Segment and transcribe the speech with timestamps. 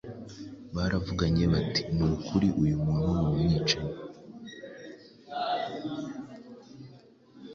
[0.75, 3.93] baravuganye bati “ni ukuri uyu muntu ni umwicanyi;